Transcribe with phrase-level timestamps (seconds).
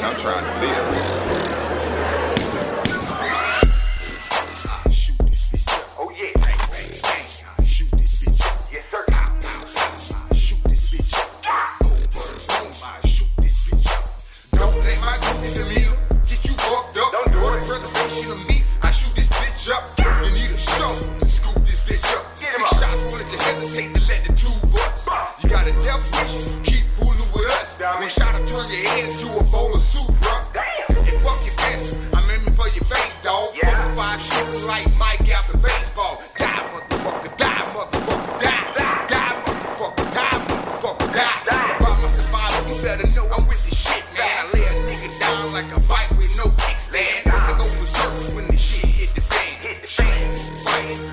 [0.00, 0.77] I'm trying to live.
[42.82, 44.22] Better know I'm with the shit, man.
[44.22, 47.32] I lay a nigga down like a bike with no kickstand.
[47.32, 49.38] I go berserk when the shit hit the fan.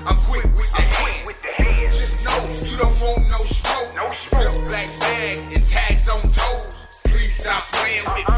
[0.06, 1.26] I'm quick with the hand.
[1.26, 1.98] With the hands.
[1.98, 3.94] Just know you don't want no smoke.
[3.96, 4.66] No smoke.
[4.66, 7.02] Black bag and tags on toes.
[7.04, 8.35] Please stop playing with me,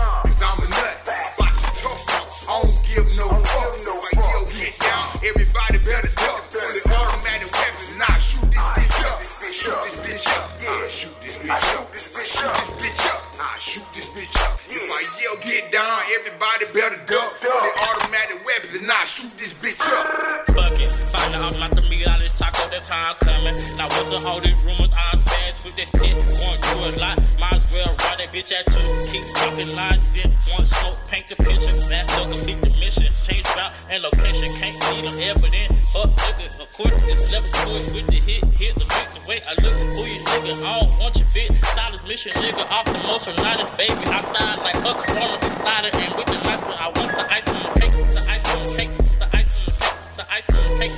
[15.38, 17.32] I yell, get down, everybody better duck.
[17.38, 20.46] For the automatic weapons, and I shoot this bitch up.
[20.54, 23.14] Fuck it, find out I'm not the meat out of the taco, that's how I'm
[23.16, 23.54] coming.
[23.76, 24.90] Now, what's up, all these rumors?
[24.92, 27.18] I spaz with that stick, going through a lot.
[27.38, 29.12] Might as well ride that bitch at you.
[29.12, 31.74] Keep talking lines, sit, one smoke, paint the picture.
[31.88, 33.08] Last up, complete the mission.
[33.24, 35.84] Change route and location, can't see them evident.
[35.92, 39.40] Fuck nigga, of course, it's level two with the hit, hit the beat, the way
[39.46, 39.74] I look.
[39.94, 40.64] Who you nigga?
[40.64, 41.52] I don't want your bit.
[41.64, 44.02] Silence mission, nigga, off the motion, liners, baby.
[44.08, 47.48] I sign like a corona, be sliding, and with the nice I want the ice
[47.48, 50.48] on the cake, the ice on the cake, the ice on the cake, the ice
[50.48, 50.96] on the cake.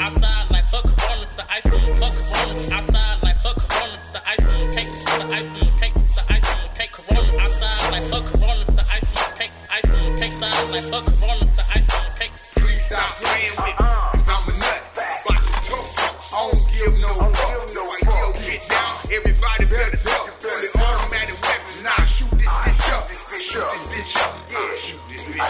[0.00, 2.74] Outside like fuck corona, the ice on the fuck corona.
[2.76, 6.22] Outside like fuck corona, the ice on the cake, the ice on the cake, the
[6.32, 6.92] ice on the cake.
[6.92, 10.34] Corona outside like fuck corona, the ice on the cake, ice on the cake.
[10.42, 12.34] Side like fuck corona, the ice on the cake.
[12.56, 13.72] Please stop playing with me,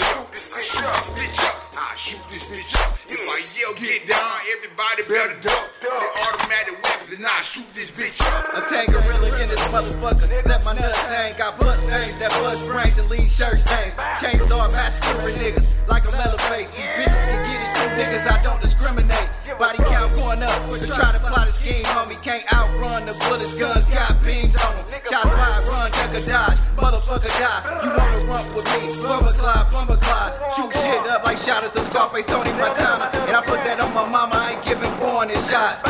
[0.00, 0.96] shoot this bitch up.
[1.16, 1.72] Bitch up.
[1.76, 2.98] I shoot this bitch up.
[3.08, 5.72] If I yell, get down, everybody better duck.
[5.80, 6.81] The automatic
[7.12, 8.56] and I shoot this bitch up.
[8.56, 10.24] A tank gorilla in this motherfucker.
[10.46, 11.36] Let my nuts hang.
[11.36, 13.92] Got butt things that bust brains and leave shirt stains.
[14.16, 16.72] Chainsaw massacring niggas like a mellow face.
[16.72, 18.24] These bitches can get it too, niggas.
[18.24, 19.28] I don't discriminate.
[19.58, 20.56] Body count going up.
[20.72, 22.16] To try to plot a scheme, homie.
[22.22, 24.86] Can't outrun the bullets, guns got beams on them.
[25.04, 26.58] Shots fired, run, duck or dodge.
[26.80, 27.62] Motherfucker die.
[27.84, 28.96] You wanna run with me?
[28.96, 30.32] Plumber Clyde, plumber Clyde.
[30.56, 33.10] Shoot shit up like shotters to Scarface, Tony Montana.
[33.28, 34.34] And I put that on my mama.
[34.34, 35.82] I ain't giving warning shots.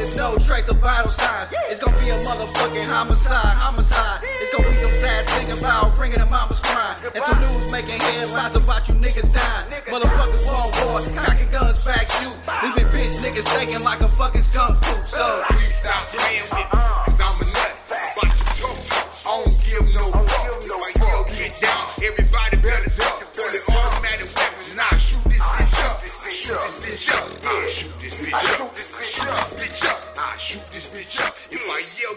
[0.00, 1.50] Flatlining niggas, no trace of vital signs.
[1.68, 4.20] It's gonna be a motherfucking homicide, homicide.
[4.40, 6.96] It's gonna be some sad thing about bringing a mama's crying.
[7.14, 9.82] And some news making headlines about you niggas dying.
[9.88, 12.34] Motherfuckers want war, cocking guns back shoot.
[12.62, 15.04] Leaving bitch niggas thinking like a fucking skunk poop.
[15.04, 17.72] So, Please stop playing with me, cause I'm a nut.
[18.16, 20.48] Watch the tough, I don't give no fuck.
[20.80, 23.22] Like, yo, get down, everybody better duck.
[23.36, 26.00] For the automatic weapons, and I shoot this bitch up.
[26.04, 27.44] Shoot this bitch up.
[27.44, 28.79] I shoot this bitch up.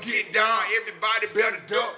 [0.05, 1.97] Get down, everybody better duck.